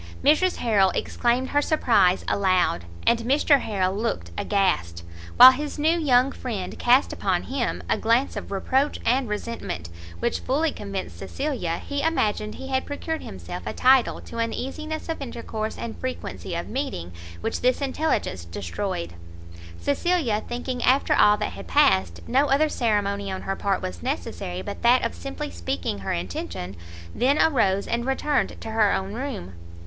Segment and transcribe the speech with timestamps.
[0.23, 5.03] Mrs Harrel exclaimed her surprise aloud, and Mr Harrel looked aghast;
[5.37, 10.39] while his new young friend cast upon him a glance of reproach and resentment, which
[10.39, 15.21] fully convinced Cecilia he imagined he had procured himself a title to an easiness of
[15.21, 19.13] intercourse and frequency of meeting which this intelligence destroyed.
[19.79, 24.63] Cecilia, thinking after all that had passed, no other ceremony on her part was necessary
[24.63, 26.75] but that of simply speaking her intention,
[27.13, 29.53] then arose and returned to her own room.